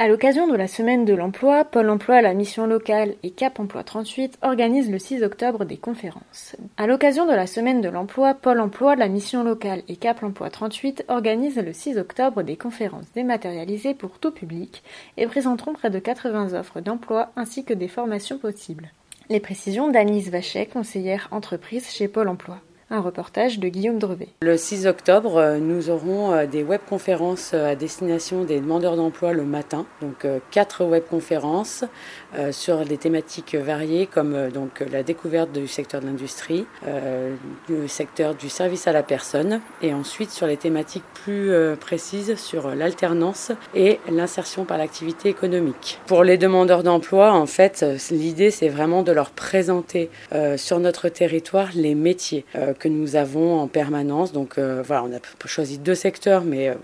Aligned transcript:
À 0.00 0.06
l'occasion 0.06 0.46
de 0.46 0.54
la 0.54 0.68
semaine 0.68 1.04
de 1.04 1.12
l'emploi, 1.12 1.64
Pôle 1.64 1.90
emploi, 1.90 2.22
la 2.22 2.32
mission 2.32 2.68
locale 2.68 3.16
et 3.24 3.32
Cap 3.32 3.58
emploi 3.58 3.82
38 3.82 4.38
organisent 4.42 4.92
le 4.92 5.00
6 5.00 5.24
octobre 5.24 5.64
des 5.64 5.76
conférences. 5.76 6.54
À 6.76 6.86
l'occasion 6.86 7.26
de 7.26 7.32
la 7.32 7.48
semaine 7.48 7.80
de 7.80 7.88
l'emploi, 7.88 8.34
Pôle 8.34 8.60
emploi, 8.60 8.94
la 8.94 9.08
mission 9.08 9.42
locale 9.42 9.82
et 9.88 9.96
Cap 9.96 10.22
emploi 10.22 10.50
38 10.50 11.06
organisent 11.08 11.60
le 11.60 11.72
6 11.72 11.98
octobre 11.98 12.44
des 12.44 12.54
conférences 12.54 13.06
dématérialisées 13.16 13.94
pour 13.94 14.20
tout 14.20 14.30
public 14.30 14.84
et 15.16 15.26
présenteront 15.26 15.72
près 15.72 15.90
de 15.90 15.98
80 15.98 16.54
offres 16.54 16.78
d'emploi 16.78 17.32
ainsi 17.34 17.64
que 17.64 17.74
des 17.74 17.88
formations 17.88 18.38
possibles. 18.38 18.92
Les 19.30 19.40
précisions 19.40 19.90
d'Anise 19.90 20.30
Vachet, 20.30 20.66
conseillère 20.66 21.26
entreprise 21.32 21.90
chez 21.90 22.06
Pôle 22.06 22.28
emploi. 22.28 22.60
Un 22.90 23.00
reportage 23.00 23.58
de 23.58 23.68
Guillaume 23.68 23.98
Drevet. 23.98 24.28
Le 24.40 24.56
6 24.56 24.86
octobre, 24.86 25.36
euh, 25.36 25.58
nous 25.58 25.90
aurons 25.90 26.32
euh, 26.32 26.46
des 26.46 26.62
webconférences 26.62 27.50
euh, 27.52 27.72
à 27.72 27.74
destination 27.74 28.44
des 28.44 28.60
demandeurs 28.60 28.96
d'emploi 28.96 29.34
le 29.34 29.42
matin. 29.42 29.84
Donc 30.00 30.26
quatre 30.50 30.84
webconférences 30.84 31.84
sur 32.50 32.84
des 32.84 32.96
thématiques 32.96 33.54
variées 33.54 34.06
comme 34.06 34.50
donc 34.50 34.80
la 34.90 35.02
découverte 35.02 35.52
du 35.52 35.66
secteur 35.66 36.00
de 36.00 36.06
l'industrie, 36.06 36.66
le 37.68 37.88
secteur 37.88 38.34
du 38.34 38.48
service 38.48 38.86
à 38.86 38.92
la 38.92 39.02
personne 39.02 39.60
et 39.82 39.92
ensuite 39.92 40.30
sur 40.30 40.46
les 40.46 40.56
thématiques 40.56 41.04
plus 41.14 41.50
précises 41.80 42.36
sur 42.36 42.74
l'alternance 42.74 43.52
et 43.74 43.98
l'insertion 44.10 44.64
par 44.64 44.78
l'activité 44.78 45.28
économique. 45.28 46.00
Pour 46.06 46.22
les 46.22 46.38
demandeurs 46.38 46.82
d'emploi, 46.82 47.32
en 47.32 47.46
fait, 47.46 47.84
l'idée 48.10 48.50
c'est 48.50 48.68
vraiment 48.68 49.02
de 49.02 49.12
leur 49.12 49.30
présenter 49.30 50.10
sur 50.56 50.80
notre 50.80 51.08
territoire 51.08 51.70
les 51.74 51.94
métiers 51.94 52.44
que 52.78 52.88
nous 52.88 53.16
avons 53.16 53.60
en 53.60 53.66
permanence. 53.66 54.32
Donc 54.32 54.58
euh, 54.58 54.82
voilà, 54.84 55.04
on 55.04 55.14
a 55.14 55.48
choisi 55.48 55.78
deux 55.78 55.94
secteurs, 55.94 56.44
mais 56.44 56.68
euh, 56.68 56.74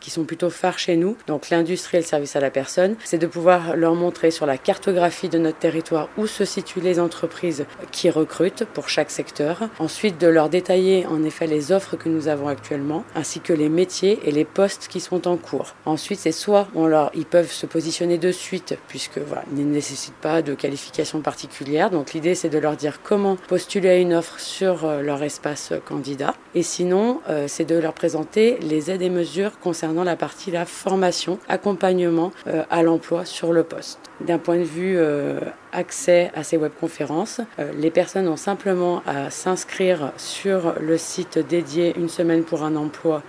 qui 0.00 0.10
sont 0.10 0.24
plutôt 0.24 0.50
phares 0.50 0.78
chez 0.78 0.96
nous. 0.96 1.16
Donc 1.26 1.50
l'industrie 1.50 1.98
et 1.98 2.00
le 2.00 2.06
service 2.06 2.36
à 2.36 2.40
la 2.40 2.50
personne. 2.50 2.96
C'est 3.04 3.18
de 3.18 3.26
pouvoir 3.26 3.76
leur 3.76 3.94
montrer 3.94 4.30
sur 4.30 4.46
la 4.46 4.58
cartographie 4.58 5.28
de 5.28 5.38
notre 5.38 5.58
territoire 5.58 6.08
où 6.18 6.26
se 6.26 6.44
situent 6.44 6.80
les 6.80 7.00
entreprises 7.00 7.66
qui 7.92 8.10
recrutent 8.10 8.64
pour 8.64 8.88
chaque 8.88 9.10
secteur. 9.10 9.68
Ensuite, 9.78 10.20
de 10.20 10.26
leur 10.26 10.48
détailler 10.48 11.06
en 11.06 11.24
effet 11.24 11.46
les 11.46 11.72
offres 11.72 11.96
que 11.96 12.08
nous 12.08 12.28
avons 12.28 12.48
actuellement, 12.48 13.04
ainsi 13.14 13.40
que 13.40 13.52
les 13.52 13.68
métiers 13.68 14.18
et 14.24 14.30
les 14.30 14.44
postes 14.44 14.88
qui 14.88 15.00
sont 15.00 15.28
en 15.28 15.36
cours. 15.36 15.74
Ensuite, 15.86 16.20
c'est 16.20 16.32
soit 16.32 16.68
ils 17.14 17.26
peuvent 17.26 17.50
se 17.50 17.66
positionner 17.66 18.18
de 18.18 18.32
suite, 18.32 18.76
puisque 18.88 19.18
voilà, 19.18 19.44
ils 19.52 19.66
ne 19.66 19.72
nécessitent 19.72 20.14
pas 20.14 20.42
de 20.42 20.54
qualification 20.54 21.20
particulière. 21.20 21.90
Donc 21.90 22.12
l'idée, 22.12 22.34
c'est 22.34 22.48
de 22.48 22.58
leur 22.58 22.76
dire 22.76 23.00
comment 23.02 23.36
postuler 23.48 23.88
à 23.88 23.96
une 23.96 24.14
offre 24.14 24.38
sur 24.40 24.84
euh, 24.84 25.02
leur 25.02 25.22
espace 25.22 25.43
candidat. 25.84 26.34
Et 26.54 26.62
sinon, 26.62 27.20
euh, 27.28 27.46
c'est 27.48 27.64
de 27.64 27.76
leur 27.76 27.92
présenter 27.92 28.58
les 28.60 28.90
aides 28.90 29.02
et 29.02 29.10
mesures 29.10 29.58
concernant 29.60 30.04
la 30.04 30.16
partie 30.16 30.50
la 30.50 30.64
formation, 30.64 31.38
accompagnement 31.48 32.32
euh, 32.46 32.64
à 32.70 32.82
l'emploi 32.82 33.24
sur 33.24 33.52
le 33.52 33.64
poste. 33.64 33.98
D'un 34.20 34.38
point 34.38 34.58
de 34.58 34.62
vue 34.62 34.96
euh, 34.96 35.40
accès 35.72 36.30
à 36.34 36.44
ces 36.44 36.56
webconférences, 36.56 37.40
les 37.76 37.90
personnes 37.90 38.28
ont 38.28 38.36
simplement 38.36 39.02
à 39.06 39.30
s'inscrire 39.30 40.12
sur 40.16 40.74
le 40.80 40.96
site 40.98 41.38
dédié 41.38 41.94
Une 41.96 42.08
semaine 42.08 42.44
pour 42.44 42.62
un 42.62 42.76
emploi 42.76 43.22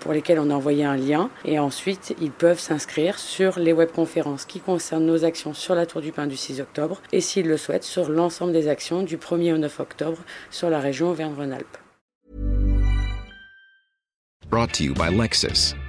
pour 0.00 0.12
lesquels 0.12 0.40
on 0.40 0.50
a 0.50 0.54
envoyé 0.54 0.84
un 0.84 0.96
lien. 0.96 1.30
Et 1.44 1.58
ensuite, 1.58 2.14
ils 2.20 2.32
peuvent 2.32 2.58
s'inscrire 2.58 3.18
sur 3.18 3.58
les 3.58 3.72
webconférences 3.72 4.44
qui 4.44 4.60
concernent 4.60 5.06
nos 5.06 5.24
actions 5.24 5.54
sur 5.54 5.74
la 5.74 5.86
Tour 5.86 6.00
du 6.00 6.12
Pain 6.12 6.26
du 6.26 6.36
6 6.36 6.60
octobre 6.60 7.00
et 7.12 7.20
s'ils 7.20 7.46
le 7.46 7.56
souhaitent 7.56 7.84
sur 7.84 8.10
l'ensemble 8.10 8.52
des 8.52 8.68
actions 8.68 9.02
du 9.02 9.16
1er 9.16 9.54
au 9.54 9.58
9 9.58 9.80
octobre 9.80 10.18
sur 10.50 10.70
la 10.70 10.80
région 10.80 11.10
Auvergne-Rhône-Alpes. 11.10 11.78